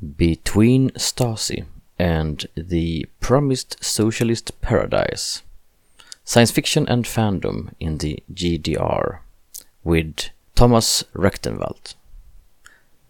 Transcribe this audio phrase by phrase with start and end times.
[0.00, 1.64] Between Stasi
[1.98, 5.42] and the Promised Socialist Paradise
[6.24, 9.18] Science Fiction and Fandom in the GDR
[9.82, 11.94] with Thomas Recktenwald.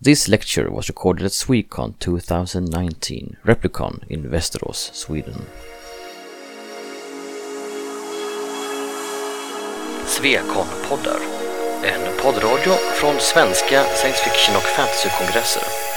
[0.00, 5.46] This lecture was recorded at Swecon 2019, Replicon in Västerås, Sweden.
[10.06, 11.20] Swecon-poddar.
[11.84, 15.87] En poddradio från svenska science fiction och fantasykongresser.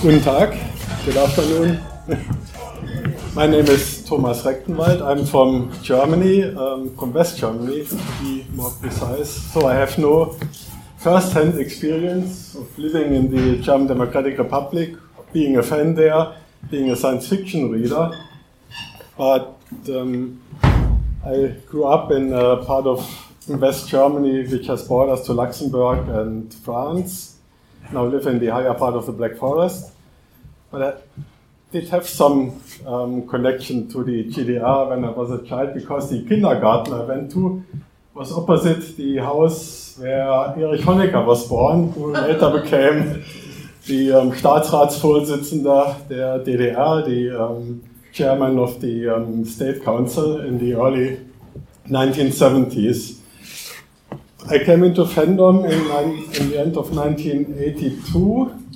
[0.00, 0.56] Guten Tag,
[1.04, 1.80] good afternoon.
[3.34, 5.02] My name is Thomas Recktenwald.
[5.02, 9.28] I'm from Germany, um, from West Germany to be more precise.
[9.28, 10.38] So I have no
[10.98, 14.94] first-hand experience of living in the German Democratic Republic,
[15.32, 16.32] being a fan there,
[16.70, 18.12] being a science fiction reader.
[19.16, 20.40] But um,
[21.26, 23.02] I grew up in a part of
[23.48, 27.38] West Germany which has borders to Luxembourg and France
[27.92, 29.92] now live in the higher part of the Black Forest.
[30.70, 30.94] But I
[31.72, 36.24] did have some um, connection to the GDR when I was a child because the
[36.26, 37.64] kindergarten I went to
[38.14, 43.24] was opposite the house where Erich Honecker was born, who later became
[43.86, 47.82] the um, Staatsratsvorsitzender der DDR, the um,
[48.12, 51.20] chairman of the um, state council in the early
[51.88, 53.20] 1970s.
[54.50, 58.67] I came into fandom in, in the end of 1982,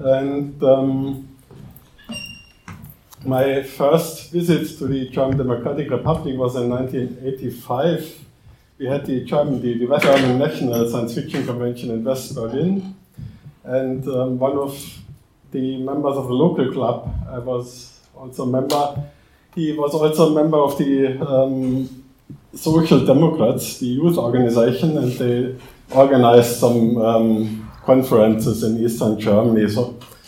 [0.00, 1.28] and um,
[3.24, 8.24] my first visit to the German Democratic Republic was in 1985.
[8.78, 12.94] We had the German, the, the West National Science Fiction Convention in West Berlin,
[13.64, 14.98] and um, one of
[15.50, 19.02] the members of the local club, I was also a member.
[19.54, 22.04] He was also a member of the um,
[22.54, 25.56] Social Democrats, the youth organization, and they
[25.90, 27.59] organized some um,
[27.90, 29.68] conferences in Eastern Germany.
[29.68, 29.82] So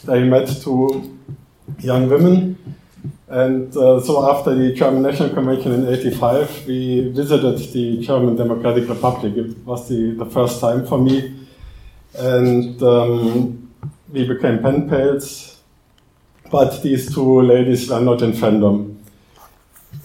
[0.05, 1.19] they met two
[1.79, 2.37] young women.
[3.29, 8.89] And uh, so after the German National Convention in 85, we visited the German Democratic
[8.89, 9.33] Republic.
[9.37, 11.17] It was the, the first time for me.
[12.19, 13.71] And um,
[14.13, 15.61] we became pen pals.
[16.51, 18.97] But these two ladies were not in fandom.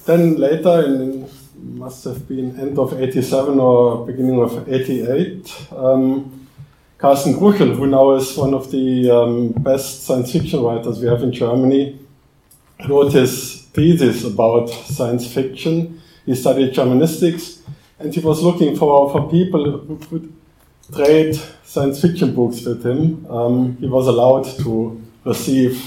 [0.06, 5.67] Then later, in must have been end of 87 or beginning of 88.
[5.75, 6.47] Um,
[6.97, 11.22] Karsten Kruschel, who now is one of the um, best science fiction writers we have
[11.22, 12.00] in Germany,
[12.90, 16.02] wrote his thesis about science fiction.
[16.25, 17.62] He studied Germanistics
[18.00, 20.34] and he was looking for, for people who could
[20.91, 23.28] trade science fiction books with him.
[23.29, 25.79] Um, he was allowed to receive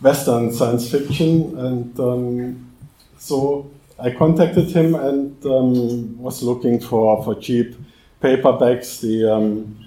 [0.00, 2.70] Western science fiction and um,
[3.18, 7.74] so I contacted him and um, was looking for, for cheap
[8.22, 9.00] paperbacks.
[9.02, 9.79] The um,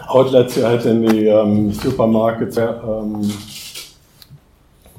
[0.00, 3.22] outlets you had in the um, supermarkets um,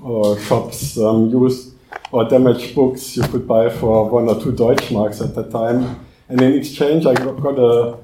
[0.02, 1.74] or shops um, used
[2.12, 6.06] or damaged books you could buy for one or two Deutschmarks at that time.
[6.30, 7.98] And in exchange, I got a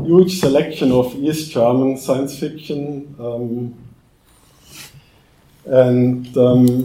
[0.00, 3.14] huge selection of East German science fiction.
[3.18, 3.74] Um,
[5.66, 6.26] and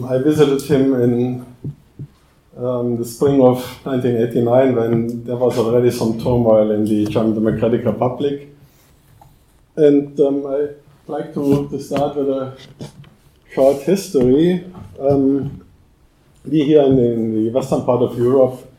[0.04, 1.46] I visited him in
[2.56, 7.84] um, the spring of 1989 when there was already some turmoil in the German Democratic
[7.84, 8.55] Republic.
[9.76, 10.74] And um, I'd
[11.06, 12.56] like to, to, start with a
[13.52, 14.64] short history.
[14.98, 15.66] Um,
[16.46, 18.72] we here in, in, the western part of Europe,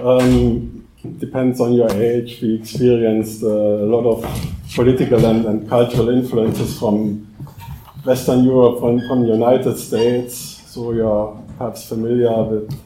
[0.00, 4.24] um, depends on your age, we experienced uh, a lot of
[4.74, 7.24] political and, and, cultural influences from
[8.02, 10.34] Western Europe, from, from the United States.
[10.66, 12.76] So you're perhaps familiar with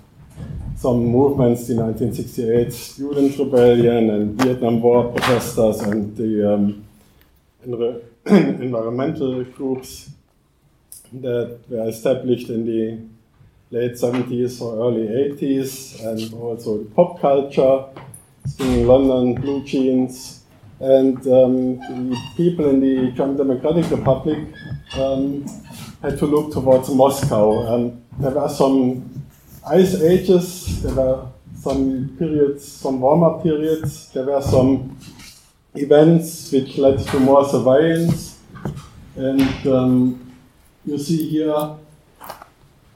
[0.76, 6.84] some movements, the 1968 student rebellion and Vietnam War protesters and the um,
[8.26, 10.10] environmental groups
[11.12, 12.98] that were established in the
[13.70, 15.06] late 70s or early
[15.36, 17.84] 80s, and also pop culture,
[18.58, 20.42] in London, blue jeans,
[20.80, 21.78] and um,
[22.10, 24.48] the people in the German Democratic Republic
[24.96, 25.44] um,
[26.02, 27.74] had to look towards Moscow.
[27.74, 29.22] And there were some
[29.66, 34.98] ice ages, there were some periods, some warmer periods, there were some
[35.74, 38.38] events which led to more surveillance.
[39.16, 40.32] And um,
[40.84, 41.76] you see here,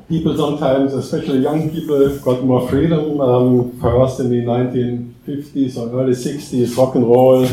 [0.08, 3.20] people sometimes, especially young people, got more freedom.
[3.20, 7.46] Um, first in the 1950s or early 60s, rock and roll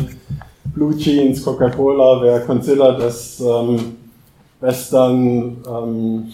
[0.76, 3.98] blue jeans, Coca-Cola were considered as um,
[4.60, 6.34] Western um,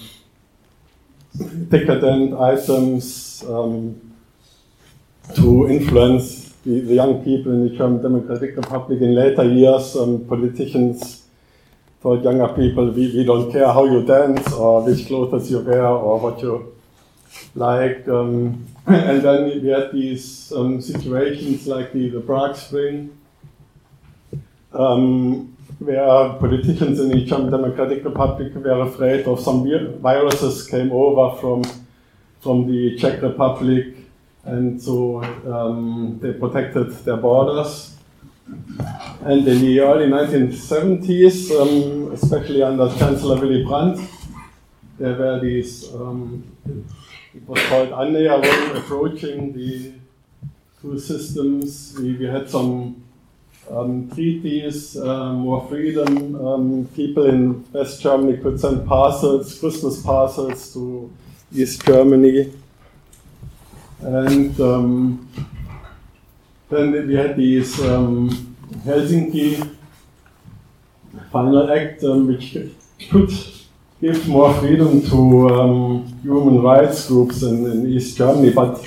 [1.68, 4.00] decadent items um,
[5.36, 9.02] to influence the, the, young people in the German Democratic Republic.
[9.02, 11.24] In later years, um, politicians
[12.02, 15.86] told younger people, we, we don't care how you dance or which clothes you wear
[15.86, 16.76] or what you
[17.56, 18.08] like.
[18.08, 23.16] Um, and then we had these um, situations like the, the Prague Spring,
[24.74, 29.64] um, where politicians in the German Democratic Republic were afraid of some
[30.02, 31.64] viruses came over from,
[32.42, 33.99] from the Czech Republic,
[34.50, 37.96] and so um, they protected their borders.
[39.22, 44.00] And in the early 1970s, um, especially under Chancellor Willy Brandt,
[44.98, 46.44] there were these, um,
[47.34, 49.94] it was called Annäherung, approaching the
[50.82, 51.96] two systems.
[52.00, 53.04] We, we had some
[53.70, 56.36] um, treaties, uh, more freedom.
[56.36, 61.12] Um, people in West Germany could send parcels, Christmas parcels to
[61.54, 62.52] East Germany.
[64.02, 65.30] And um,
[66.70, 68.56] then we had these um,
[68.86, 69.76] Helsinki
[71.32, 72.58] final act, um, which
[73.10, 73.32] could
[74.02, 78.84] give more freedom to um, human rights groups in, in East Germany, but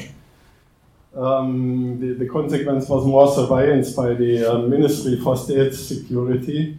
[1.15, 6.79] um, the, the, consequence was more surveillance by the uh, Ministry for State Security.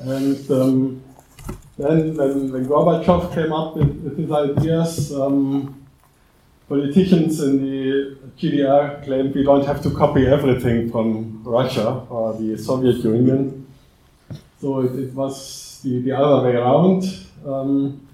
[0.00, 1.02] And um,
[1.78, 5.81] then, when, when Gorbachev came up with, with his ideas, um,
[6.68, 12.56] politicians in the GDR claimed we don't have to copy everything from Russia or the
[12.56, 13.66] Soviet Union.
[14.60, 17.04] So it, it was the, the other way around.
[17.44, 18.06] Um,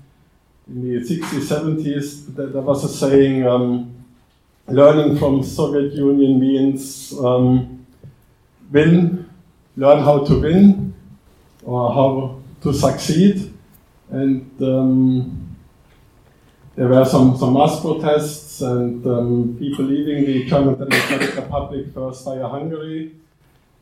[0.66, 3.94] in the 60s, 70s, there, there was a saying, um,
[4.66, 7.86] learning from Soviet Union means um,
[8.70, 9.28] win,
[9.76, 10.94] learn how to win
[11.62, 13.54] or how to succeed.
[14.10, 15.47] And um,
[16.78, 22.24] there were some, some mass protests and um, people leaving the German Democratic Republic first
[22.24, 23.16] via Hungary,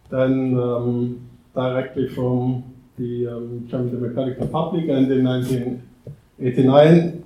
[0.09, 1.21] then um,
[1.55, 2.65] directly from
[2.97, 7.23] the um, German Democratic Republic, and in 1989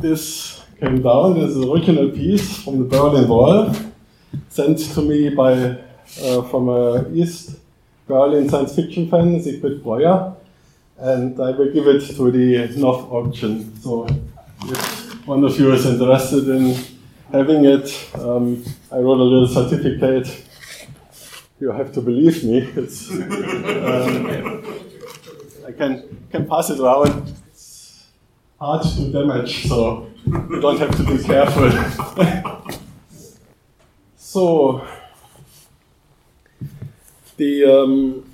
[0.00, 1.38] this came down.
[1.38, 3.72] This is an original piece from the Berlin Wall,
[4.48, 7.60] sent to me by uh, from a East
[8.08, 10.33] Berlin science fiction fan, Siegfried Breuer,
[10.98, 13.74] and I will give it to the North auction.
[13.80, 14.06] So
[14.62, 16.76] if one of you is interested in
[17.32, 20.44] having it, um, I wrote a little certificate.
[21.60, 22.58] You have to believe me.
[22.76, 24.64] It's, um,
[25.66, 28.06] I can can pass it around It's
[28.58, 31.70] hard to damage, so you don't have to be careful.
[34.16, 34.86] so,
[37.36, 38.30] the um,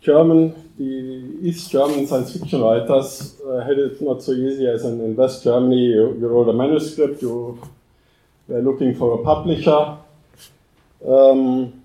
[0.00, 4.98] German, the East German science fiction writers uh, had it not so easy as in,
[5.04, 5.76] in West Germany.
[5.76, 7.60] You, you, wrote a manuscript, you
[8.48, 9.98] were looking for a publisher.
[11.06, 11.82] Um,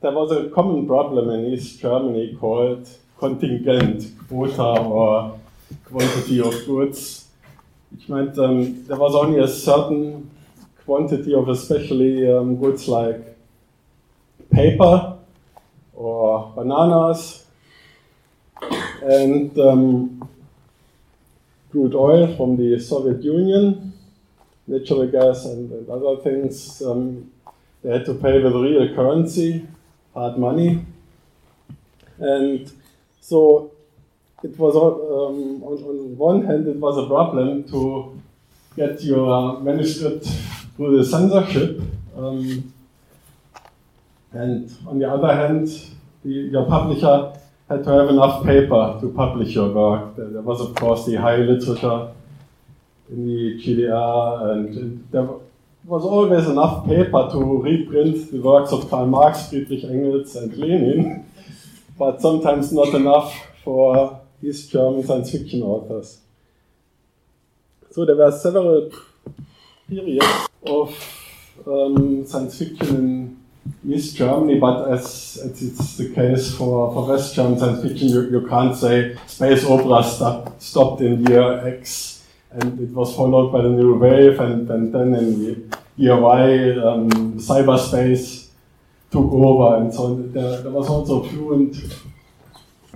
[0.00, 2.88] there was a common problem in East Germany called
[3.18, 5.40] contingent, quota, or
[5.86, 7.26] quantity of goods,
[7.90, 10.30] which meant um, there was only a certain
[10.84, 13.36] quantity of especially um, goods like
[14.52, 15.18] paper
[15.94, 17.41] or bananas
[19.02, 20.28] and um,
[21.70, 23.92] crude oil from the Soviet Union,
[24.66, 26.82] natural gas and, and other things.
[26.82, 27.30] Um,
[27.82, 29.66] they had to pay with real currency,
[30.14, 30.84] hard money.
[32.18, 32.70] And
[33.20, 33.72] so
[34.42, 38.20] it was um, on, on, one hand it was a problem to
[38.76, 40.26] get your manuscript
[40.76, 41.80] through the censorship,
[42.16, 42.72] um,
[44.32, 45.68] and on the other hand,
[46.24, 47.32] the, your publisher
[47.72, 50.16] had to have enough paper to publish your work.
[50.16, 52.12] There, was of course the high literature
[53.10, 55.28] in the GDR, and there
[55.84, 61.26] was always enough paper to reprint the works of Karl Marx, Friedrich Engels, and Lenin,
[61.98, 66.18] but sometimes not enough for East German science fiction authors.
[67.90, 68.90] So there were several
[69.88, 70.88] periods of
[71.66, 73.41] um, science fiction in
[73.88, 78.30] East Germany, but as, as it's the case for, for West German science fiction, you,
[78.30, 82.12] you can't say space opera stop, stopped in year X
[82.52, 87.10] and it was followed by the new wave, and, and then in year Y, um,
[87.38, 88.48] cyberspace
[89.10, 91.76] took over, and so there, there was also a fluent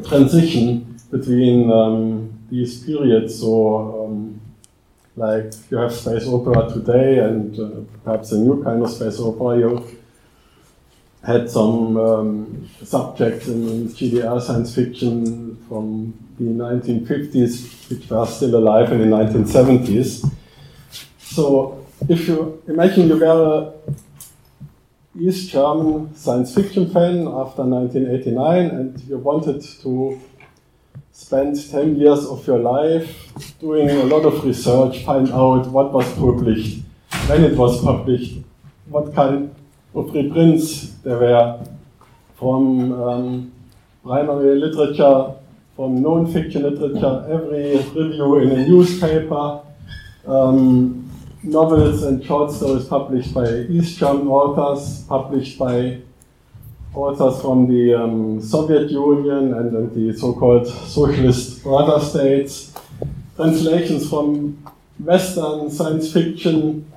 [0.07, 3.41] transition between um, these periods.
[3.41, 4.41] So um,
[5.17, 7.71] like you have space opera today and uh,
[8.05, 9.59] perhaps a new kind of space opera.
[9.59, 9.99] You
[11.27, 18.93] had some um, subjects in GDR science fiction from the 1950s, which were still alive
[18.93, 20.31] in the 1970s.
[21.19, 23.73] So if you imagine you were a
[25.19, 30.21] East German science fiction fan after 1989 and you wanted to
[31.11, 36.07] spend 10 years of your life doing a lot of research, find out what was
[36.15, 36.83] published,
[37.27, 38.37] when it was published,
[38.89, 39.56] what kind
[39.97, 41.67] of reprints there were
[42.39, 43.53] from um,
[44.05, 45.33] primary literature,
[45.75, 49.63] from non-fiction literature, every review in a newspaper,
[50.27, 51.11] um,
[51.43, 55.99] novels and short stories published by East German authors, published by
[56.95, 62.75] authors from the um, Soviet Union and, and the so-called socialist brother states,
[63.37, 64.63] translations from
[64.99, 66.91] Western science fiction,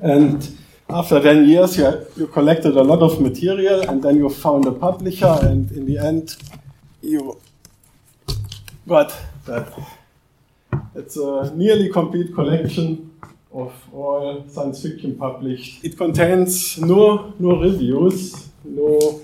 [0.00, 0.57] and
[0.90, 4.72] after 10 years you, you collected a lot of material and then you found a
[4.72, 6.36] publisher and in the end
[7.02, 7.38] you
[8.86, 9.14] got
[9.46, 9.68] that.
[10.94, 13.12] It's a nearly complete collection
[13.52, 15.84] of all science fiction published.
[15.84, 19.20] It contains no, no reviews, no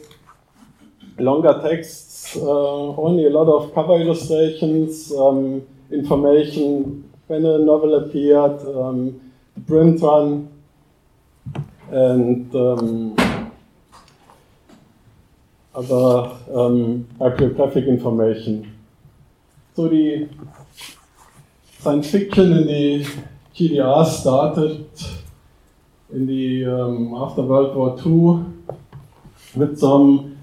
[1.18, 8.61] longer texts, uh, only a lot of cover illustrations, um, information when a novel appeared,
[8.76, 9.21] um,
[9.66, 10.53] print run,
[11.90, 13.16] and um,
[15.74, 18.76] other um, bibliographic information.
[19.74, 20.28] So the
[21.78, 23.06] science fiction in the
[23.54, 24.88] GDR started
[26.12, 28.54] in the um, after World War II
[29.54, 30.36] with some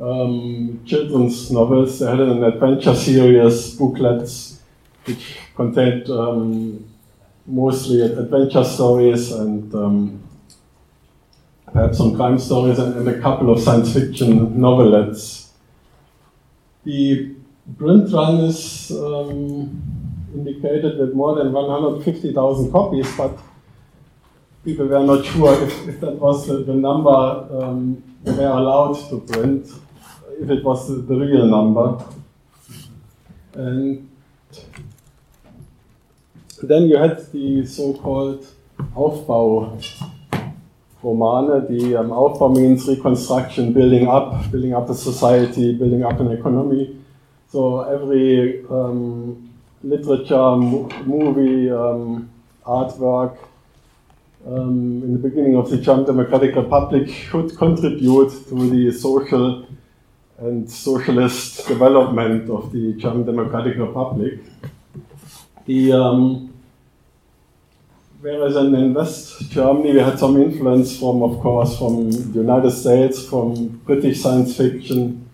[0.00, 1.98] um, children's novels.
[1.98, 4.60] They had an adventure series, booklets,
[5.04, 6.84] which contained um,
[7.46, 10.23] mostly adventure stories and um,
[11.74, 15.50] perhaps some crime stories and, and, a couple of science fiction novelettes.
[16.84, 17.34] The
[17.76, 19.82] print run is um,
[20.32, 23.36] indicated with more than 150,000 copies, but
[24.64, 28.94] people were not sure if, if that was the, the number um, they were allowed
[29.10, 29.66] to print,
[30.40, 32.04] if it was the, the real number.
[33.54, 34.08] And
[36.62, 38.46] then you had the so-called
[38.94, 39.82] Aufbau
[41.04, 41.66] Romane.
[41.68, 46.96] The um, Aufbau means reconstruction, building up, building up a society, building up an economy.
[47.48, 49.50] So every um,
[49.82, 52.30] literature, movie, um,
[52.66, 53.36] artwork
[54.46, 59.66] um, in the beginning of the German Democratic Republic should contribute to the social
[60.38, 64.40] and socialist development of the German Democratic Republic.
[65.66, 66.53] The, um,
[68.24, 73.28] whereas in West Germany we had some influence from, of course, from the United States,
[73.28, 75.28] from British science fiction,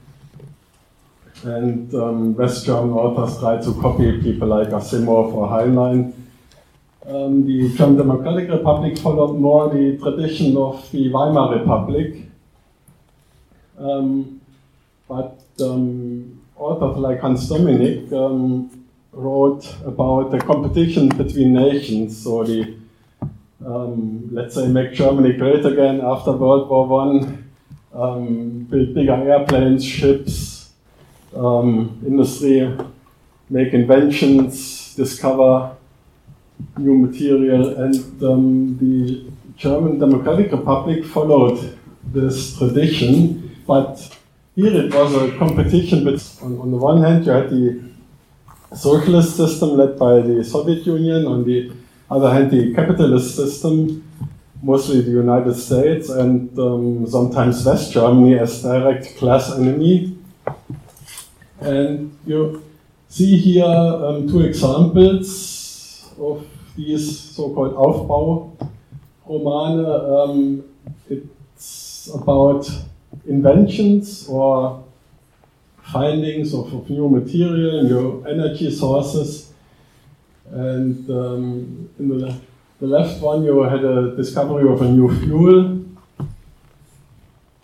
[1.44, 6.12] and um, West German authors tried to copy people like Asimov or Heinlein.
[7.06, 12.24] Um, the German Democratic Republic followed more the tradition of the Weimar Republic.
[13.78, 14.40] Um,
[15.08, 22.79] but um, authors like Hans Dominik um, wrote about the competition between nations, so the
[23.64, 27.50] um, let's say make Germany great again after World War One,
[28.70, 30.70] build bigger airplanes, ships,
[31.34, 32.76] um, industry,
[33.48, 35.76] make inventions, discover
[36.78, 44.16] new material, and um, the German Democratic Republic followed this tradition, but
[44.56, 46.04] here it was a competition.
[46.04, 47.82] But on, on the one hand, you had the
[48.74, 51.72] socialist system led by the Soviet Union, on the
[52.10, 54.02] other hand, the capitalist system,
[54.62, 60.18] mostly the United States and um, sometimes West Germany as direct class enemy.
[61.60, 62.62] And you
[63.08, 69.86] see here um, two examples of these so-called Aufbau-Romane.
[69.86, 70.64] Um,
[71.08, 72.70] it's about
[73.26, 74.84] inventions or
[75.82, 79.49] findings of, of, new material, new energy sources.
[80.52, 82.34] And um, in the,
[82.80, 85.80] the left one, you had a discovery of a new fuel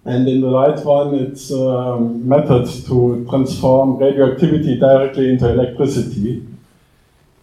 [0.07, 6.47] and in the right one, it's a method to transform radioactivity directly into electricity.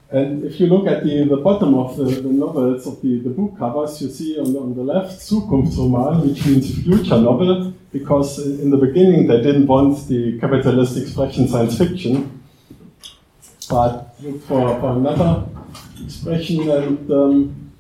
[0.09, 3.31] And if you look at the, the bottom of the, the novels, of the, the
[3.31, 8.39] book covers, you see on the, on the left Zukunftsroman, which means future novel, because
[8.39, 12.42] in the beginning they didn't want the capitalist expression science fiction,
[13.73, 14.15] but
[14.47, 15.47] for, for another
[16.05, 17.71] expression, and um,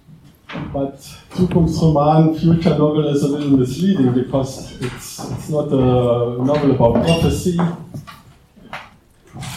[0.73, 0.95] but
[1.35, 7.59] Zukunftsroman, future novel is a little misleading because it's, it's not a novel about prophecy.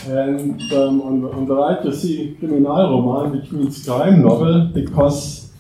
[0.07, 5.53] And um, on, the, on the right you see Kriminalroman, which means crime novel, because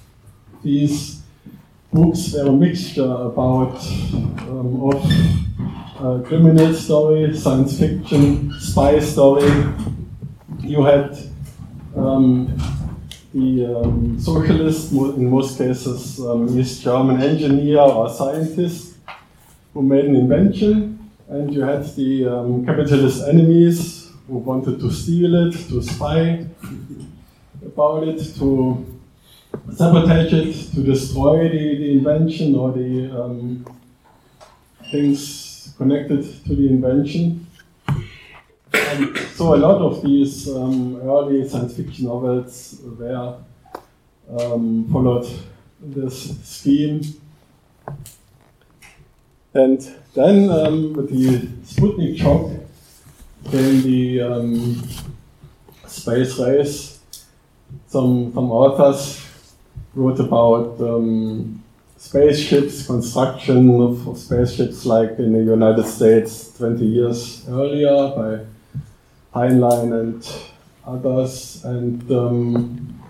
[0.62, 1.22] these
[1.90, 3.76] books were a mixture about
[4.50, 5.00] um, of
[5.98, 9.50] uh, criminal story, science fiction, spy story.
[10.66, 11.16] You had
[11.96, 12.48] um,
[13.32, 18.96] the um, socialist, in most cases um, East German engineer or scientist,
[19.72, 25.46] who made an invention, and you had the um, capitalist enemies who wanted to steal
[25.46, 26.44] it, to spy
[27.64, 28.84] about it, to
[29.72, 33.64] sabotage it, to destroy the, the invention or the um,
[34.90, 37.45] things connected to the invention.
[38.96, 43.36] And so a lot of these um, early science fiction novels were
[44.38, 45.28] um, followed
[45.78, 47.02] this scheme.
[49.52, 49.80] And
[50.14, 52.50] then um, with the Sputnik shock
[53.50, 54.82] came the um,
[55.86, 56.98] space race.
[57.88, 59.26] Some, some authors
[59.94, 61.62] wrote about um,
[61.98, 68.55] spaceships, construction of, of, spaceships like in the United States 20 years earlier by
[69.36, 70.20] Heinlein and
[70.86, 71.62] others.
[71.64, 73.02] And um,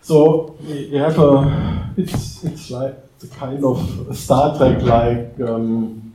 [0.00, 6.14] so you have a, it's, it's like a kind of Star Trek like um,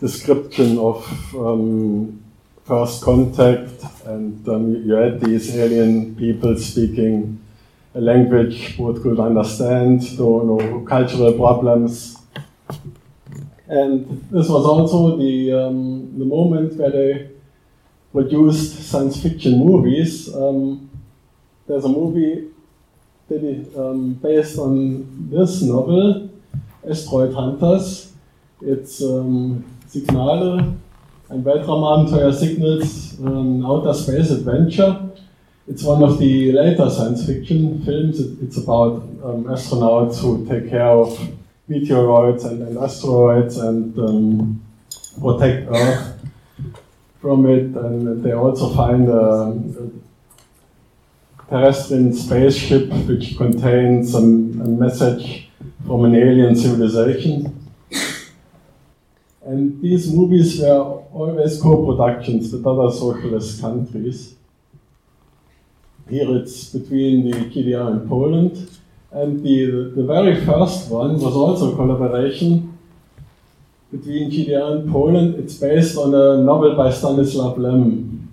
[0.00, 2.22] description of um,
[2.64, 7.38] first contact, and um, you had these alien people speaking
[7.94, 12.16] a language both could understand, no, no cultural problems.
[13.66, 17.30] And this was also the, um, the moment where they
[18.12, 20.34] produced science fiction movies.
[20.34, 20.90] Um,
[21.66, 22.48] there's a movie
[23.28, 26.30] that is um, based on this novel,
[26.88, 28.12] Asteroid Hunters.
[28.60, 30.76] It's um, Signale,
[31.30, 35.06] ein Weltraumabenteuer Signals, um, Outer Space Adventure.
[35.68, 38.18] It's one of the later science fiction films.
[38.42, 41.16] It's about um, astronauts who take care of
[41.68, 44.62] meteoroids and, and asteroids and um,
[45.20, 46.19] protect Earth
[47.20, 47.76] from it.
[47.76, 49.90] And they also find a, a
[51.48, 55.50] terrestrial spaceship which contains a, a message
[55.86, 57.56] from an alien civilization.
[59.42, 64.36] And these movies were always co-productions with other socialist countries.
[66.08, 68.68] Here it's between the GDR and Poland.
[69.12, 72.69] And the, the very first one was also a collaboration
[73.90, 75.34] between GDR and Poland.
[75.36, 78.28] It's based on a novel by Stanislav Lem.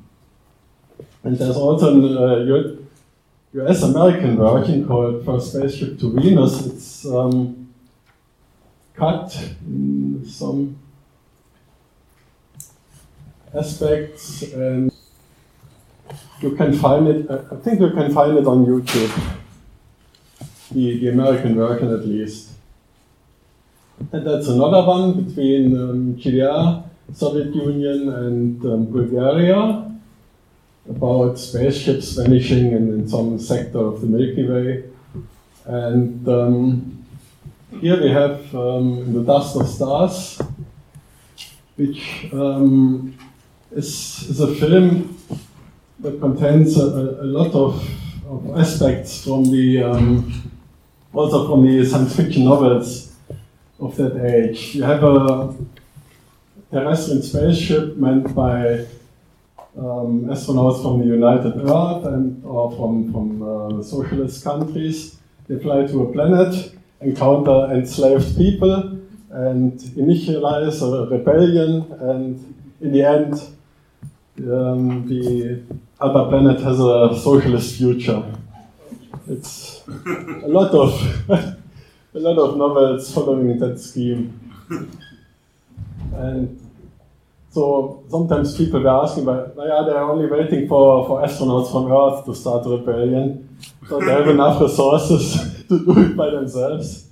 [1.23, 6.65] And there's also a uh, US American version called First Spaceship to Venus.
[6.65, 7.73] It's um,
[8.93, 10.77] cut in some
[13.53, 14.91] aspects and
[16.41, 19.37] you can find it, I think you can find it on YouTube,
[20.71, 22.46] the, the American version at least.
[23.99, 26.83] And that's another one between um, GDR,
[27.13, 29.91] Soviet Union, and um, Bulgaria
[30.89, 34.83] about spaceships vanishing in, in, some sector of the Milky Way.
[35.65, 37.05] And um,
[37.81, 40.41] here we have um, The Dust of Stars,
[41.75, 43.17] which um,
[43.71, 45.17] is, is a film
[45.99, 47.83] that contains a, a lot of,
[48.29, 50.51] of, aspects from the um,
[51.13, 53.06] also from the science fiction novels
[53.79, 54.75] of that age.
[54.75, 55.55] You have a
[56.71, 58.85] terrestrial spaceship manned by
[59.77, 65.17] um, astronauts from the United Earth and or from from uh, socialist countries.
[65.47, 73.03] They fly to a planet, encounter enslaved people, and initialize a rebellion, and in the
[73.03, 73.33] end,
[74.51, 75.63] um, the
[75.99, 78.23] other planet has a socialist future.
[79.27, 80.91] It's a lot of
[82.17, 84.53] a lot of novels following that scheme.
[86.13, 86.59] And
[87.51, 92.25] so sometimes people were asking, but yeah, they're only waiting for, for astronauts from Earth
[92.25, 93.47] to start a rebellion.
[93.87, 97.07] So they have enough resources to do it by themselves.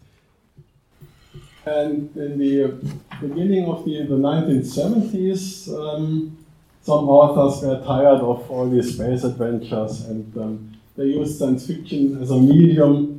[1.66, 2.68] And in the
[3.22, 6.38] beginning of the, the 1970s, um,
[6.82, 12.22] some authors were tired of all these space adventures and um, they used science fiction
[12.22, 13.15] as a medium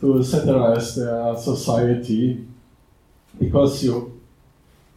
[0.00, 2.46] to satirize their society
[3.38, 4.20] because you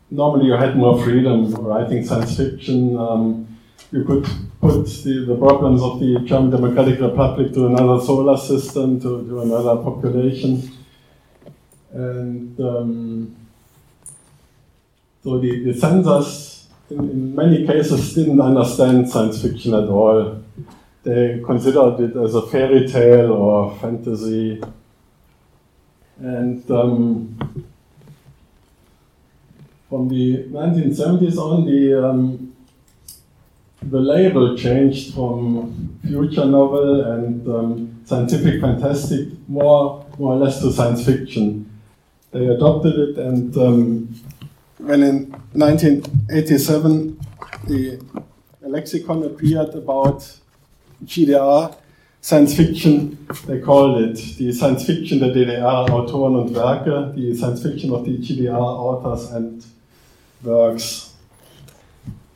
[0.10, 2.98] normally you had more freedom writing science fiction.
[2.98, 3.48] Um,
[3.92, 4.26] you could
[4.62, 9.42] put the, the problems of the German Democratic Republic to another solar system, to, to
[9.42, 10.72] another population.
[11.92, 13.36] And um,
[15.24, 20.42] so the, the censors, in, in many cases, didn't understand science fiction at all.
[21.04, 24.62] They considered it as a fairy tale or fantasy.
[26.22, 27.66] And um,
[29.90, 32.56] from the 1970s on, the, um,
[33.82, 40.72] the label changed from future novel and um, scientific fantastic more, more or less to
[40.72, 41.68] science fiction.
[42.30, 44.16] They adopted it, and um,
[44.78, 47.20] when in 1987
[47.68, 48.00] the
[48.62, 50.38] lexicon appeared about
[51.04, 51.76] GDR
[52.24, 58.06] Science Fiction, they called it die Science Fiction der DDR-Autoren und Werke, Science Fiction of
[58.06, 59.64] the GDR-Authors and
[60.44, 61.14] works.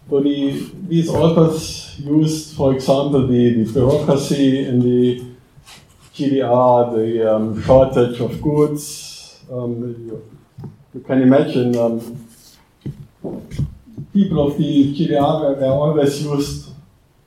[0.09, 5.25] So the, these authors used, for example, the, the bureaucracy in the
[6.15, 9.39] GDR, the um, shortage of goods.
[9.51, 10.31] Um, you,
[10.93, 12.27] you, can imagine um,
[14.13, 16.69] people of the GDR were, were always used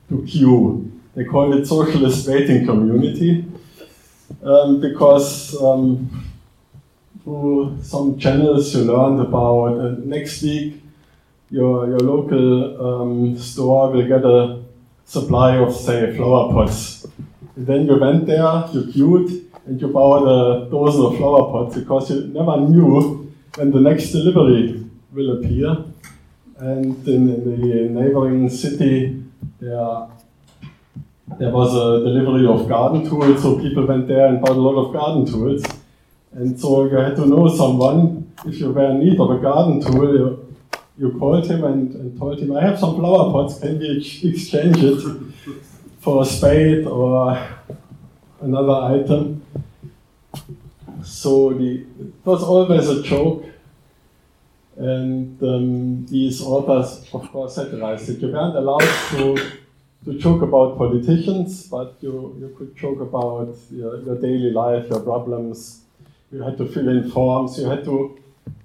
[0.09, 0.88] to queue.
[1.19, 3.45] They call it socialist waiting community
[4.41, 6.31] um, because um,
[7.25, 9.79] through some channels you learned about.
[9.81, 10.81] And next week,
[11.51, 14.63] your, your local um, store will get a
[15.07, 17.05] supply of, say, flower pots.
[17.57, 21.77] And then you went there, you queued, and you bought a dozen of flower pots
[21.77, 25.79] because you never knew when the next delivery will appear.
[26.59, 29.25] And in, in the neighboring city,
[29.59, 30.07] there,
[31.39, 34.77] there was a delivery of garden tools, so people went there and bought a lot
[34.83, 35.63] of garden tools.
[36.33, 39.81] And so you had to know someone, if you were in need of a garden
[39.81, 40.57] tool, you,
[40.99, 44.77] you called him and, and told him, I have some flower pots, can we exchange
[44.83, 45.01] it
[46.01, 47.47] for a spade or
[48.41, 49.43] another item?
[51.03, 53.45] So the, it was always a joke.
[54.77, 58.21] And um, these authors, of course, satirized it.
[58.21, 59.37] You weren't allowed to,
[60.05, 65.01] to joke about politicians, but you, you could joke about your, your daily life, your
[65.01, 65.83] problems,
[66.31, 68.19] you had to fill in forms, you had to,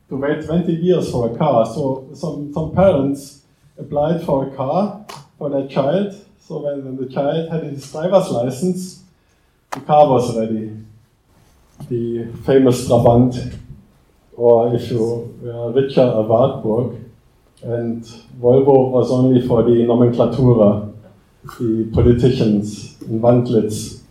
[0.10, 1.65] to wait 20 years for a car.
[1.65, 3.41] So some, some parents
[3.78, 5.06] applied for a car
[5.38, 6.13] for their child.
[6.39, 9.04] So when, the child had his driver's license,
[9.72, 10.78] the car was ready.
[11.89, 13.58] The famous Trabant,
[14.34, 17.00] or if you were richer, a Wartburg.
[17.63, 18.04] And
[18.39, 20.93] Volvo was only for the nomenclatura,
[21.44, 24.02] the politicians in Wandlitz.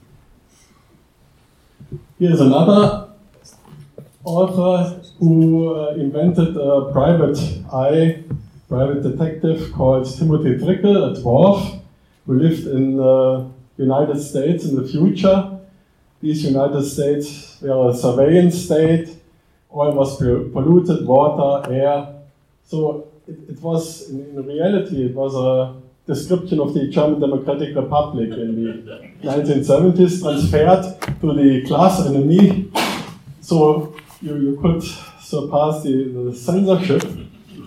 [2.18, 3.08] Here's another
[4.22, 7.38] author who uh, invented a private
[7.72, 8.22] eye,
[8.68, 11.80] private detective called Timothy Truckle, a dwarf
[12.26, 15.58] who lived in the United States in the future.
[16.20, 19.08] These United States were a surveillance state.
[19.74, 22.14] Oil was polluted, water, air.
[22.64, 25.74] So it, it was, in, in reality, it was a
[26.06, 32.70] description of the German Democratic Republic in the 1970s, transferred to the class enemy.
[33.40, 34.82] So you, you could
[35.20, 37.04] surpass the, the censorship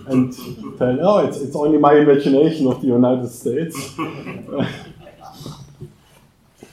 [0.08, 0.32] and
[0.78, 3.96] tell, oh, it's, it's only my imagination of the United States.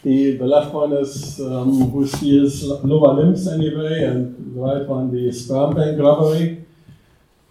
[0.03, 5.11] the, the left one is um, who steals lower limbs anyway, and the right one,
[5.11, 6.65] the sperm bank robbery.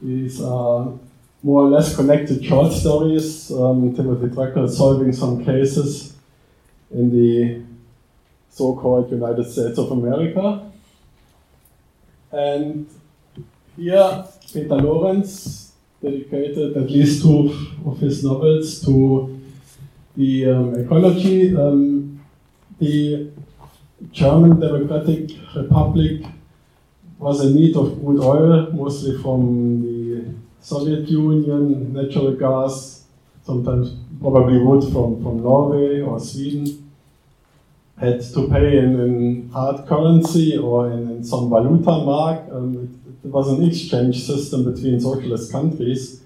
[0.00, 0.92] These are
[1.42, 3.50] more or less connected short stories.
[3.50, 6.14] Um, Timothy Truckle solving some cases
[6.90, 7.62] in the
[8.48, 10.70] so called United States of America.
[12.30, 12.86] And
[13.76, 17.54] here, Peter Lorenz dedicated at least two
[17.86, 19.40] of his novels to
[20.16, 21.56] the um, ecology.
[21.56, 22.20] Um,
[22.78, 23.30] the
[24.10, 26.22] German Democratic Republic
[27.18, 30.01] was in need of crude oil, mostly from the
[30.62, 33.04] Soviet Union, natural gas,
[33.44, 36.90] sometimes probably wood from, from Norway or Sweden
[37.98, 42.48] had to pay in, in hard currency or in, in some valuta mark.
[42.52, 46.22] Um, it, it, was an exchange system between socialist countries.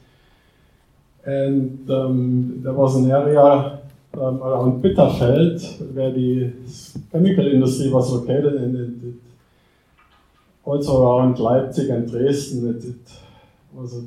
[1.25, 3.81] And um, there was an area
[4.15, 6.53] um, around Bitterfeld where the
[7.11, 9.15] chemical industry was located, and it, it
[10.63, 12.77] also around Leipzig and Dresden.
[12.77, 13.11] It,
[13.77, 14.05] was a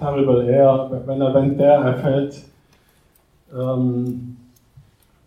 [0.00, 0.72] terrible air.
[1.04, 2.42] When I went there, I felt
[3.52, 4.36] um,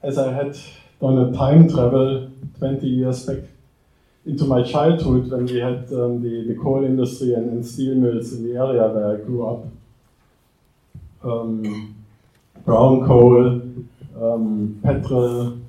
[0.02, 0.58] as I had
[1.00, 3.44] on a time travel 20 years back
[4.26, 8.32] into my childhood when we had um, the, the coal industry and, and, steel mills
[8.34, 9.66] in the area where I grew up.
[11.24, 11.96] Um,
[12.66, 13.62] brown coal,
[14.84, 15.60] petrol,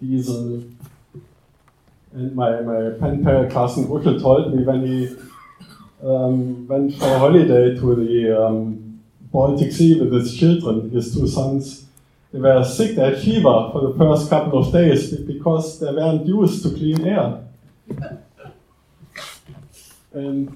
[0.00, 0.64] diesel.
[2.12, 5.16] And my, my pen pal Carsten Ruckel told me when he
[6.06, 9.00] um, went for a holiday to the um,
[9.32, 11.86] Baltic Sea with his children, his two sons,
[12.32, 16.26] they were sick, they had fever for the first couple of days because they weren't
[16.26, 17.40] used to clean air.
[20.12, 20.50] And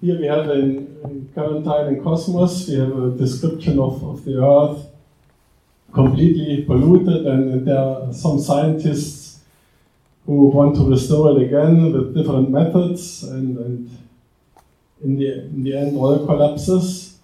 [0.00, 4.42] here we have in, in Quarantine in Cosmos, we have a description of, of the
[4.42, 4.86] Earth
[5.92, 9.40] completely polluted, and, and there are some scientists
[10.26, 14.07] who want to restore it again with different methods, and, and
[15.02, 17.18] in, the, in the end, all collapses.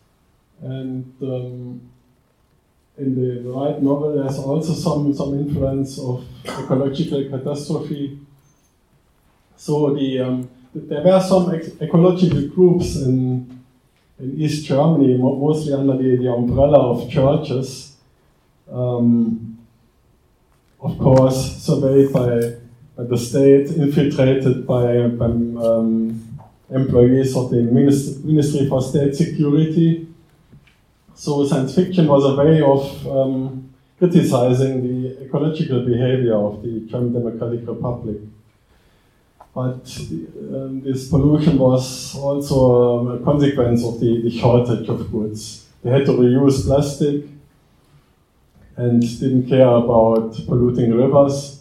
[0.62, 1.80] And um,
[2.96, 8.18] in the, the right novel, there's also some, some influence of ecological catastrophe.
[9.56, 13.64] So the, um, there were some ecological groups in,
[14.18, 17.96] in East Germany, mostly under the, the umbrella of churches,
[18.70, 19.58] um,
[20.80, 22.56] of course, surveyed by,
[22.96, 26.23] by, the state, infiltrated by, by um,
[26.74, 30.08] employees of the Ministry for State Security,
[31.14, 37.12] so science fiction was a way of um, criticizing the ecological behavior of the German
[37.12, 38.16] Democratic Republic.
[39.54, 39.86] But
[40.52, 45.66] um, this pollution was also um, a consequence of the, the shortage of goods.
[45.84, 47.26] They had to reuse plastic
[48.76, 51.60] and didn't care about polluting rivers.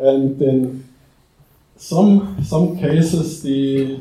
[0.00, 0.85] And in
[1.76, 3.96] some, some cases, the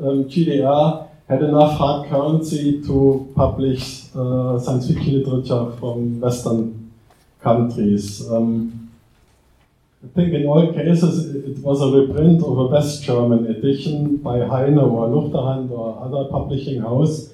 [0.00, 6.90] um, GDR had enough hard currency to publish uh, science fiction literature from Western
[7.40, 8.26] countries.
[8.30, 8.90] Um,
[10.02, 14.36] I think in all cases it, was a reprint of a West German edition by
[14.38, 17.32] Heyne or Luchterhand or other publishing house,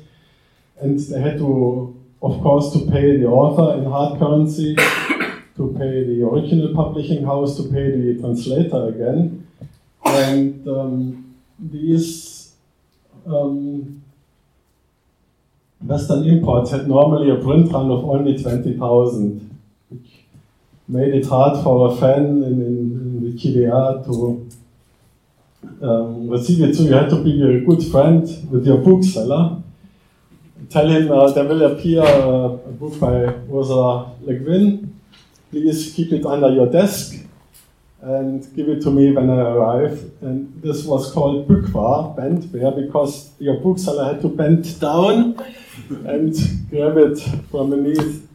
[0.81, 4.75] and they had to, of course, to pay the author in hard currency,
[5.57, 9.47] to pay the original publishing house, to pay the translator again,
[10.15, 12.53] and um, these
[13.27, 14.03] um,
[15.81, 19.59] Western imports had normally a print run of only 20,000,
[19.91, 20.25] which
[20.89, 24.49] made it hard for a fan in, in, in the GDR to
[25.83, 26.75] um, receive it.
[26.75, 29.63] So you had to be a good friend with your bookseller.
[30.71, 35.01] Tell him uh, there will appear a, a book by Ursula Le Guin.
[35.51, 37.24] Please keep it under your desk
[38.05, 40.11] and give it to me when I arrive.
[40.21, 45.43] And this was called Bückware, bendware, because your bookseller had to bend down
[46.07, 46.35] and
[46.69, 47.19] grab it
[47.51, 48.29] from beneath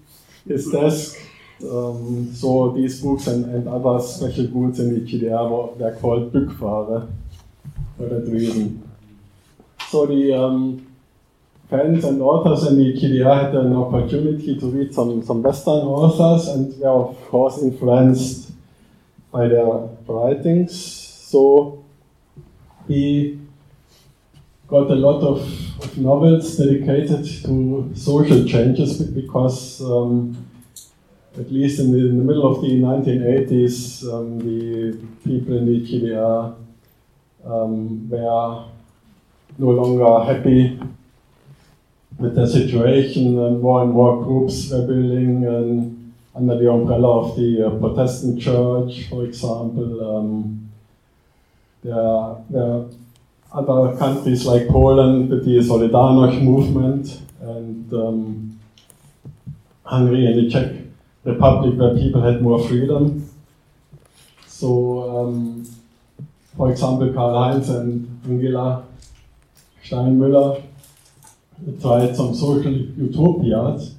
[0.47, 1.17] his desk.
[1.61, 7.11] Um, so these books and, and other special goods in the GDR were, called Bückware
[7.97, 8.89] for that reason.
[9.89, 10.87] So the um,
[11.69, 16.47] fans and authors in the GDR had an opportunity to read some, some Western authors
[16.47, 18.48] and were of course influenced
[19.31, 19.65] by their
[20.07, 20.73] writings.
[20.77, 21.83] So
[22.87, 23.39] he
[24.67, 25.41] got a lot of,
[25.83, 30.45] of novels dedicated to social changes because um,
[31.37, 35.79] at least in the, in the, middle of the 1980s, um, the people in the
[35.81, 36.55] GDR
[37.45, 38.65] um, were
[39.57, 40.79] no longer happy
[42.17, 45.98] with the situation, and more and more groups were building and
[46.39, 50.17] under the umbrella of the uh, Protestant Church, for example.
[50.17, 50.71] Um,
[51.83, 52.85] there, there are
[53.51, 58.59] other countries like Poland with the Solidarność movement and um,
[59.83, 60.71] Hungary and the Czech
[61.25, 63.29] Republic where people had more freedom.
[64.47, 64.69] So,
[65.09, 65.65] um,
[66.55, 68.85] for example, Karl Heinz and Angela
[69.83, 70.61] Steinmüller
[71.81, 73.95] tried some social utopias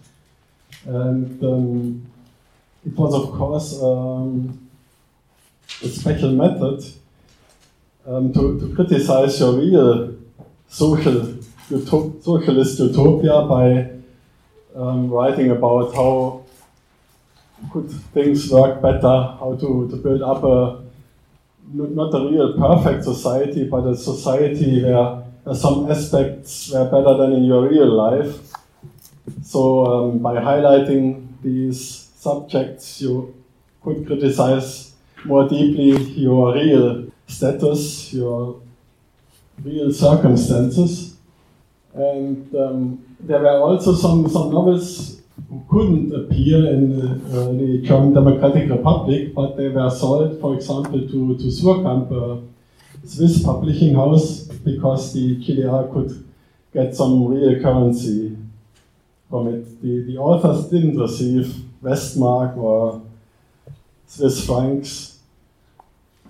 [0.86, 2.06] and um,
[2.86, 4.68] it was, of course, um,
[5.82, 6.84] a special method
[8.06, 10.16] um, to, to criticize your real
[10.68, 11.38] social
[11.70, 13.90] utop socialist utopia by
[14.74, 16.42] um, writing about how
[17.72, 20.82] could things work better, how to, to build up a
[21.72, 27.44] not a real perfect society, but a society where, some aspects were better than in
[27.44, 28.52] your real life.
[29.42, 33.34] So um, by highlighting these subjects, you
[33.82, 34.92] could criticize
[35.24, 38.60] more deeply your real status, your
[39.64, 41.16] real circumstances.
[41.94, 48.70] And um, there were also some, some novels who couldn't appear in the, German Democratic
[48.70, 55.14] Republic, but they were sold, for example, to, to Suhrkamp, a Swiss publishing house, because
[55.14, 56.28] the GDR could
[56.74, 58.36] get some real currency
[59.30, 59.82] from it.
[59.82, 63.02] The, the authors didn't receive Westmark or
[64.06, 65.18] Swiss francs.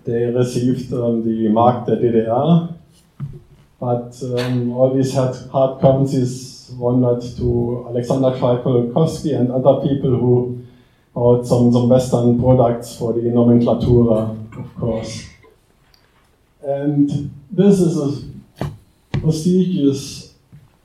[0.04, 2.74] They received um, the mark der DDR,
[3.78, 10.64] but um, all these hard, hard currencies wandered to Alexander Schalck-Golodkowski and other people who
[11.14, 15.28] bought some, some Western products for the nomenclatura, of course.
[16.62, 18.70] And this is a
[19.18, 20.29] prestigious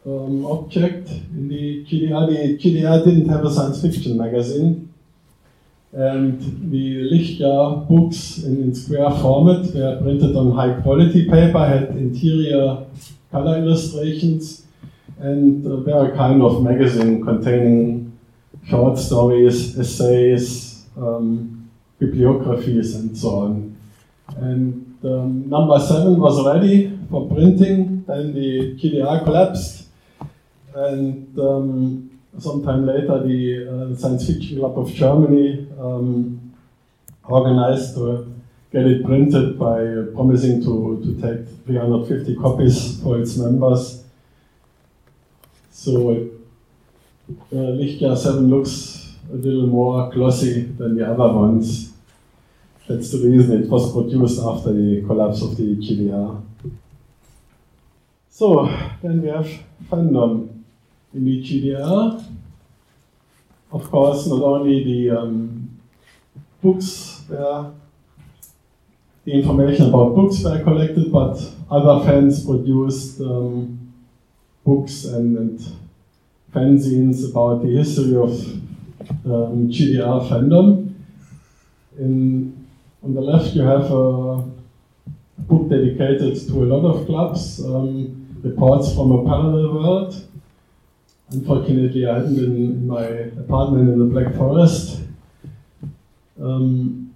[0.05, 3.03] um, object in the GDR.
[3.03, 4.93] Didn't have a science fiction magazine.
[5.91, 6.41] And
[6.71, 12.85] the Lichtjahr books in, in square format were printed on high quality paper, had interior
[13.31, 14.65] color illustrations,
[15.19, 18.11] and uh, were a kind of magazine containing
[18.67, 23.77] short stories, essays, um, bibliographies, and so on.
[24.35, 29.84] And um, number seven was ready for printing, then the GDR collapsed,
[30.75, 36.53] and um, sometime later the uh, Science Fiction Club of Germany um,
[37.23, 38.33] organized to
[38.71, 39.77] get it printed by
[40.13, 44.03] promising to, to take 350 copies for its members.
[45.71, 46.11] So
[47.51, 51.93] uh, Lichtjahr 7 looks a little more glossy than the other ones.
[52.87, 56.43] That's the reason it was produced after the collapse of the GDR.
[58.29, 58.65] So,
[59.01, 59.47] then we have
[59.89, 60.54] fandom
[61.15, 62.23] in GDR.
[63.71, 65.69] Of course, not only the um,
[66.61, 67.71] books were,
[69.23, 73.93] the information about books were collected, but other fans produced um,
[74.63, 75.59] books and, and
[76.53, 78.31] fanzines about the history of
[79.25, 80.93] um, GDR fandom.
[81.97, 82.67] In,
[83.03, 84.43] on the left, you have a
[85.39, 90.25] book dedicated to a lot of clubs, um, reports from a parallel world.
[91.31, 95.01] Unfortunately, I hadn't been in my apartment in the Black Forest.
[96.39, 97.15] Um,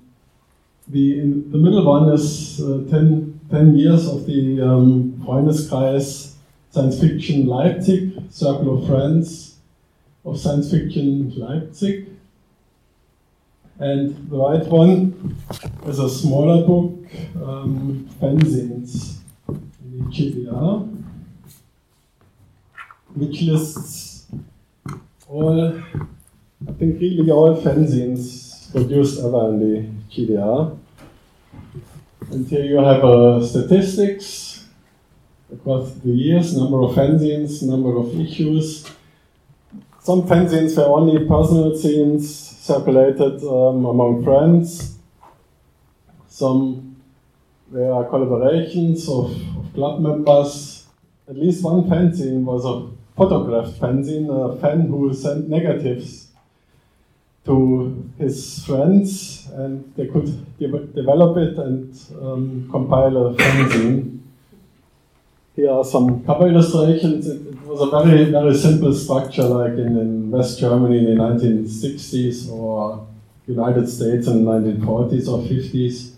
[0.87, 6.33] the, in, the middle one is uh, 10, 10 years of the um, Freundeskreis
[6.71, 9.57] Science Fiction Leipzig, Circle of Friends
[10.25, 12.07] of Science Fiction Leipzig.
[13.79, 15.37] And the right one
[15.85, 16.99] is a smaller book,
[17.41, 20.98] um, Fanzines, in the GDR,
[23.19, 24.27] which lists
[25.27, 30.77] all, I think really all fanzines produced ever in the GDR.
[32.31, 34.65] And here you have uh, statistics
[35.51, 38.89] across the years, number of fanzines, number of issues.
[40.01, 44.95] Some fanzines were only personal scenes circulated um, among friends.
[46.27, 46.95] Some
[47.71, 50.85] were collaborations of, of, club members.
[51.27, 56.29] At least one fanzine was a photographed fanzine, a fan who sent negatives
[57.45, 57.55] to
[58.17, 60.29] his friends and they could
[60.59, 60.67] de
[60.99, 61.83] develop it and
[62.21, 64.19] um, compile a fanzine.
[65.55, 67.27] Here are some cover illustrations.
[67.27, 71.17] It, it, was a very, very simple structure like in, in West Germany in the
[71.23, 73.05] 1960s or
[73.45, 76.13] United States in the 1940s or 50s.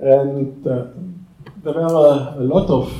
[0.00, 0.86] And uh,
[1.62, 2.92] there were a, a, lot of,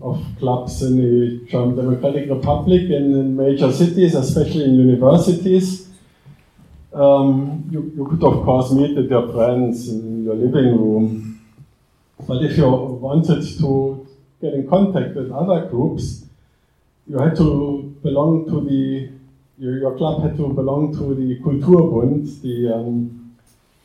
[0.00, 5.88] of clubs in the German Democratic Republic in, in major cities, especially in universities.
[6.92, 11.40] Um, you, you could, of course, meet with your friends in your living room.
[12.26, 14.06] But if you wanted to,
[14.40, 16.24] get in contact with other groups,
[17.06, 19.10] you had to belong to the,
[19.58, 23.36] your, your club had to belong to the Kulturbund, the um,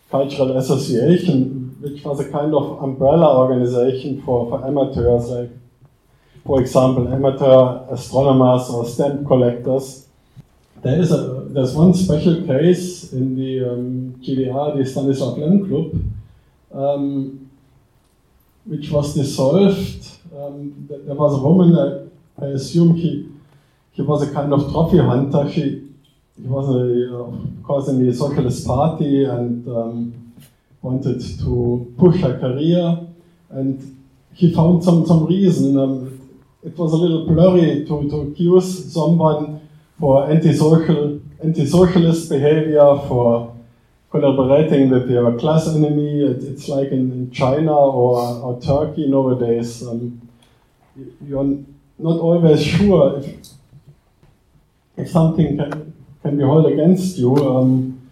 [0.09, 5.49] cultural association, which was a kind of umbrella organization for, for amateurs, like,
[6.45, 10.07] for example, amateur astronomers or stamp collectors.
[10.83, 16.03] There is a, there's one special case in the um, GDR, the Stanislav Lem Club,
[16.71, 17.49] um,
[18.65, 23.29] which was dissolved um, there was a woman, I, I assume he,
[23.93, 25.49] he was a kind of trophy hunter.
[25.51, 25.87] She,
[26.35, 30.33] he was, a, of course, in the Socialist Party and um,
[30.81, 32.99] wanted to push her career.
[33.49, 35.77] And he found some, some reason.
[35.77, 36.04] Um,
[36.65, 39.61] it was a little blurry to, to accuse someone
[39.99, 43.55] for anti-social, anti-socialist behavior, for
[44.09, 46.23] collaborating with your class enemy.
[46.23, 49.83] It, it's like in, in China or, or Turkey nowadays.
[49.83, 50.21] Um,
[51.21, 51.59] you're
[51.99, 53.25] not always sure if,
[54.97, 57.35] if something can, can be held against you.
[57.35, 58.09] Um,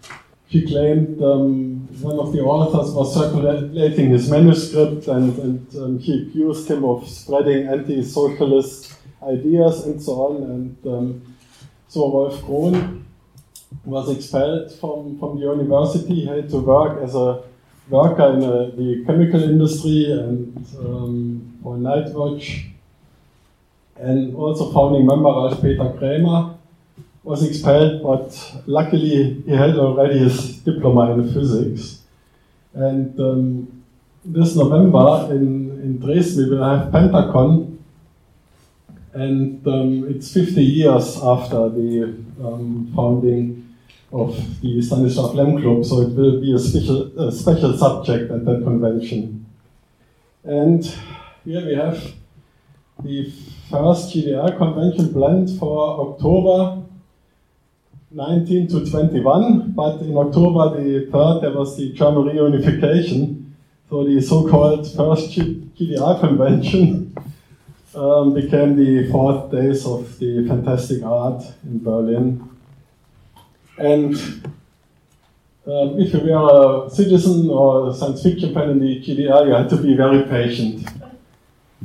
[0.48, 1.73] she claimed um,
[2.04, 7.08] one of the authors was circulating his manuscript and, and um, he accused him of
[7.08, 10.42] spreading anti socialist ideas and so on.
[10.42, 11.36] And um,
[11.88, 13.04] So Wolf Krohn
[13.84, 17.42] was expelled from, from the university, He had to work as a
[17.88, 22.70] worker in a, the chemical industry and um, for Nightwatch.
[23.96, 26.53] And also founding member Ralf Peter Krämer
[27.24, 32.00] was expelled, but luckily he had already his diploma in physics.
[32.74, 33.84] And um,
[34.24, 37.82] this November in, in Dresden we will have Pentacon,
[39.14, 43.74] and um, it's 50 years after the um, founding
[44.12, 48.44] of the Stanislav Lem Club, so it will be a special, a special subject at
[48.44, 49.46] that convention.
[50.44, 50.84] And
[51.44, 52.12] here we have
[53.02, 53.32] the
[53.70, 56.84] first GDR convention planned for October
[58.14, 63.50] 19 to 21, but in October the 3rd there was the German reunification,
[63.90, 67.12] so the so-called first GDR convention
[67.96, 72.48] um, became the fourth days of the fantastic art in Berlin.
[73.78, 74.14] And
[75.66, 79.54] um, if you were a citizen or a science fiction fan in the GDR, you
[79.54, 80.88] had to be very patient.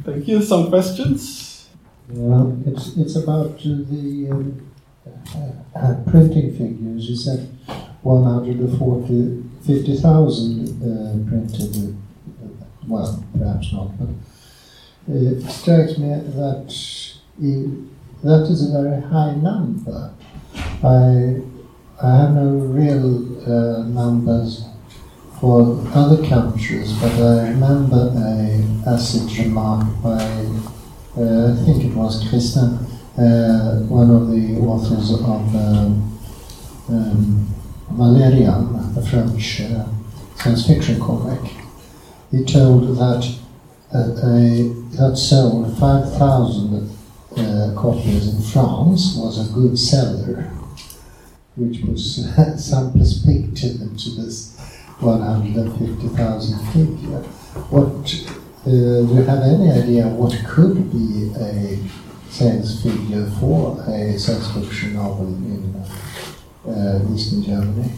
[0.04, 0.44] Thank you.
[0.44, 1.70] Some questions?
[2.14, 4.69] Yeah, it's, it's about the um,
[6.10, 7.10] printing figures.
[7.10, 7.50] You said
[8.02, 11.76] 140, 50,000 uh, printed.
[11.78, 14.10] Uh, well, perhaps not, but
[15.08, 16.68] it strikes me that
[18.24, 20.14] that is a very high number.
[20.84, 21.42] I
[22.02, 24.64] I have no real uh, numbers
[25.40, 30.24] for other countries, but I remember a acid remark by,
[31.18, 32.89] uh, I think it was Christin,
[33.20, 35.22] uh, one of the authors of
[35.56, 36.20] um,
[36.88, 37.48] um,
[37.92, 39.86] Valerian, a French uh,
[40.36, 41.52] science fiction comic.
[42.32, 43.36] He told that
[43.94, 46.90] uh, a, that sold 5,000
[47.36, 50.52] uh, copies in France was a good seller
[51.56, 52.24] which puts
[52.64, 54.56] some perspective into this
[55.00, 57.22] 150,000 figure.
[57.70, 58.16] What
[58.66, 61.80] uh, do you have any idea what could be a
[62.30, 65.76] sales figure for a science fiction novel in
[66.68, 67.92] uh, Eastern Germany?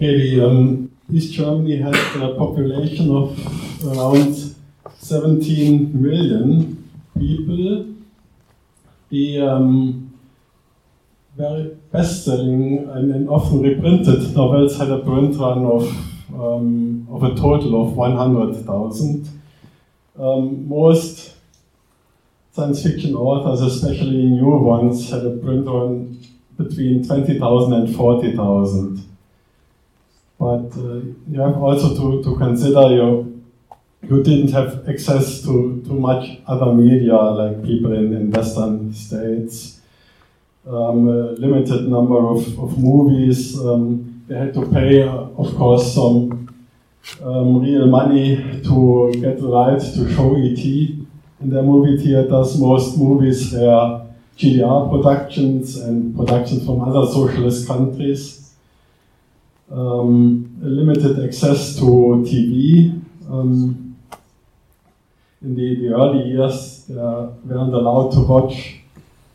[0.00, 4.54] Maybe um, East Germany has a population of around
[4.98, 7.94] 17 million people.
[9.10, 10.18] The um,
[11.36, 15.82] very best-selling and, and, often reprinted novels had a print run of,
[16.34, 19.28] um, of a total of 100,000.
[20.18, 21.37] Um, most
[22.58, 26.18] science fiction authors, especially new ones, had a print run
[26.56, 29.04] between 20,000 and 40,000.
[30.40, 31.00] But uh,
[31.30, 33.42] you have also to, to consider you,
[34.02, 39.80] you didn't have access to, to much other media like people in, in Western states
[40.66, 43.56] um, a limited number of, of movies.
[43.58, 46.52] Um, they had to pay, of course, some
[47.22, 50.97] um, real money to get the right to show ET
[51.40, 52.58] in the movie theaters.
[52.58, 58.54] Most movies were GDR productions and productions from other socialist countries.
[59.70, 61.84] Um, limited access to
[62.26, 63.02] TV.
[63.28, 63.96] Um,
[65.42, 68.80] in the, the early years, they weren't allowed to watch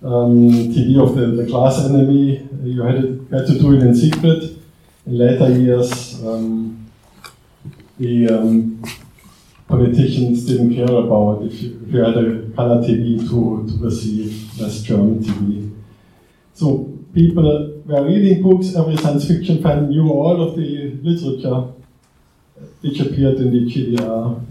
[0.03, 2.47] um, TV of the, the class enemy.
[2.63, 4.43] You had, it, had to do it in secret.
[5.05, 6.91] In later years, um,
[7.99, 8.83] the um,
[9.67, 14.59] politicians didn't care about if you, if you, had a color TV to, to receive
[14.59, 15.73] West German TV.
[16.53, 22.65] So people were reading books, every science fiction fan knew all of the literature uh,
[22.81, 24.45] which appeared in the GDR.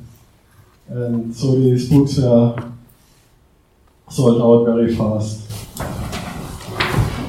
[0.88, 2.72] And so these books were
[4.08, 5.48] sold out very fast.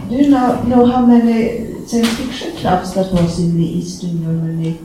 [0.10, 4.80] Do you know, know how many science fiction clubs that was in the Eastern Germany?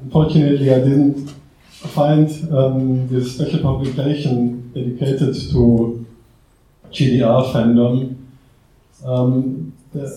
[0.00, 1.41] Unfortunately, I didn't
[1.88, 6.06] find um, the special publication dedicated to
[6.90, 8.16] GDR fandom.
[9.04, 10.08] Um, there,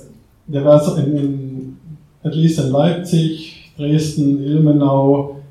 [0.48, 5.44] there was in, in, at least in Leipzig, Dresden, Ilmenau,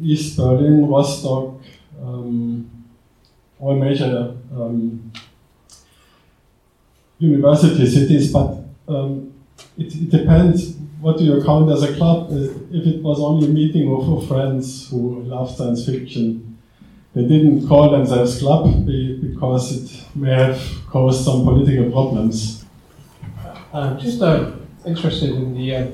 [0.00, 1.60] East Berlin, Rostock,
[2.02, 2.68] um,
[3.60, 4.34] all major
[7.22, 8.58] university cities, but
[9.78, 12.30] it, it, depends what do you count as a club.
[12.30, 12.36] Uh,
[12.70, 16.56] if it was only a meeting of, friends who love science fiction,
[17.12, 22.64] they didn't call themselves club because it may have caused some political problems.
[23.74, 24.52] I'm just uh,
[24.86, 25.86] interested in the, uh,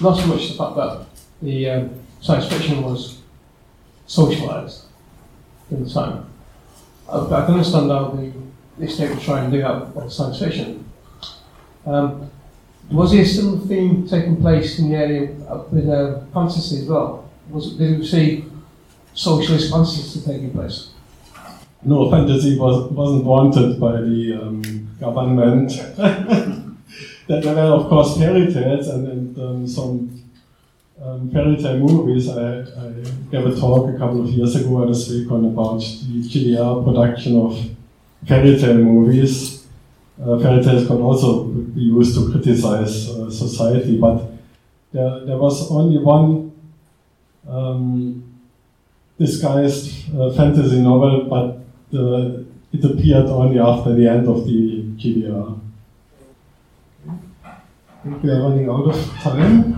[0.00, 1.06] not so much the fact that
[1.42, 3.20] the um, science fiction was
[4.06, 4.84] socialized
[5.72, 6.24] in the time,
[7.08, 8.32] I can understand how the
[8.78, 10.84] this tape to try and dig up uh, science fiction.
[11.84, 12.30] Um,
[12.90, 17.30] was there a theme taking place in the area uh, with uh, fantasy as well?
[17.50, 18.44] Was, did you see
[19.14, 20.90] socialist fantasy taking place?
[21.84, 25.72] No, fantasy was, wasn't wanted by the um, government.
[27.26, 30.22] there were, of course, fairy tales and, and um, some
[31.02, 32.28] um, fairy tale movies.
[32.28, 32.92] I, I
[33.30, 37.36] gave a talk a couple of years ago at a SWECON about the GDR production
[37.36, 37.58] of
[38.26, 39.66] fairy tale movies.
[40.22, 41.44] Uh, fairy tales could also
[41.74, 44.30] be used to criticize uh, society, but
[44.92, 46.52] there, there was only one
[47.48, 48.22] um,
[49.18, 52.42] disguised uh, fantasy novel, but uh,
[52.72, 55.58] it appeared only after the end of the GDR.
[57.44, 57.54] I
[58.02, 59.72] think we are running out of time.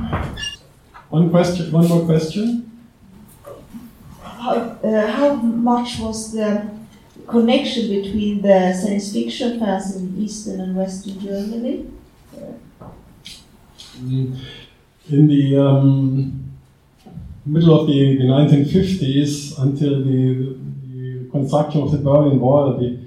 [1.11, 2.71] One question, one more question.
[4.23, 6.71] How, uh, how much was the
[7.27, 11.91] connection between the science fiction fans in Eastern and Western Germany?
[14.01, 16.45] In the um,
[17.47, 20.59] middle of the, the 1950s, until the,
[20.93, 22.99] the construction of the Berlin Wall, the,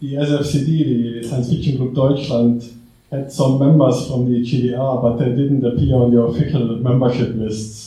[0.00, 2.62] the SFCD, the Science Fiction Club Deutschland,
[3.10, 7.83] had some members from the GDR, but they didn't appear on the official membership lists.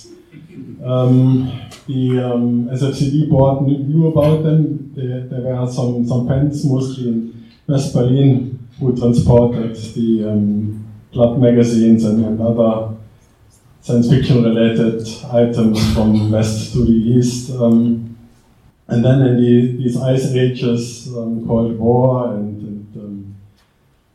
[0.84, 4.94] Um, the um, SFCD board knew about them.
[4.94, 11.40] There, there, were some, some fans, mostly in West Berlin, who transported the um, club
[11.40, 12.96] magazines and, and, other
[13.82, 15.02] science fiction related
[15.32, 17.52] items from west to the east.
[17.52, 18.18] Um,
[18.88, 22.62] and then in the, these ice ages, um, Cold War and,
[22.96, 23.36] and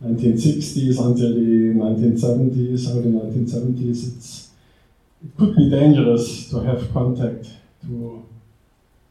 [0.05, 4.49] 1960s um, until the 1970s, early 1970s, it's,
[5.25, 7.49] it could be dangerous to have contact
[7.83, 8.27] to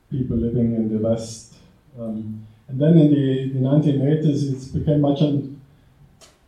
[0.09, 1.53] people living in the West.
[1.99, 5.22] Um, and then in the, the 1980s, it became much,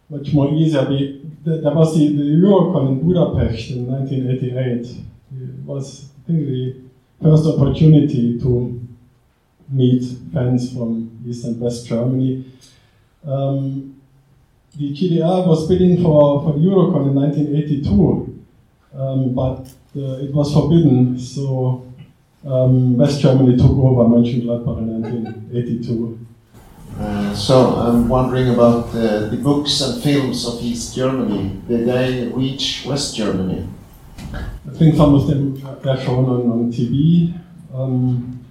[0.09, 0.83] much more easier.
[0.83, 4.85] There was the, the Eurocon in Budapest in 1988.
[4.85, 6.75] It was, I think, the
[7.21, 8.79] first opportunity to
[9.69, 10.03] meet
[10.33, 12.45] fans from East and West Germany.
[13.25, 14.01] Um,
[14.75, 18.32] the GDR was bidding for, for Eurocon in 1982,
[18.95, 21.85] um, but uh, it was forbidden, so
[22.45, 26.19] um, West Germany took over Mönchengladbach in 1982.
[26.99, 31.59] Uh, so I'm wondering about uh, the books and films of East Germany.
[31.67, 33.67] Did they reach West Germany?
[34.33, 37.33] I think some of them are shown on, on TV.
[37.73, 38.45] Um,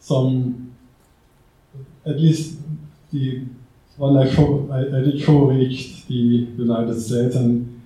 [0.00, 0.74] some,
[2.06, 2.58] at least
[3.12, 3.42] the
[3.96, 7.82] one I, show, I, I did show reached the United States and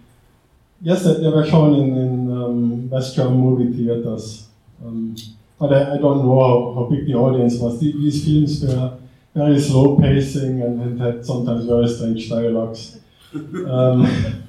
[0.80, 4.46] Yes, they, were shown in, in um, West German movie theaters.
[4.84, 5.16] Um,
[5.58, 7.80] but I, I, don't know how, how, big the audience was.
[7.80, 8.96] The, these films were
[9.34, 13.00] very slow pacing and, and had sometimes very strange dialogues.
[13.34, 14.44] Um,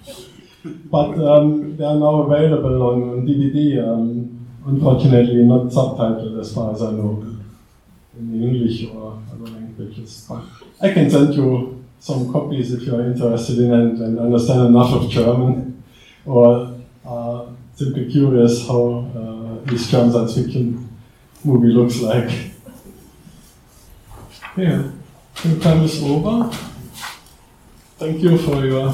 [0.85, 3.83] but um, they are now available on, on DVD.
[3.83, 7.25] Um, unfortunately, not subtitled as far as I know
[8.19, 10.27] in English or other languages.
[10.29, 10.43] But
[10.79, 15.09] I can send you some copies if you're interested in and, and understand enough of
[15.09, 15.68] German
[16.25, 17.45] or uh,
[17.75, 20.89] simply curious how uh, this German science fiction
[21.43, 22.29] movie looks like.
[24.57, 24.91] Yeah,
[25.45, 26.49] I time is over.
[27.97, 28.93] Thank you for your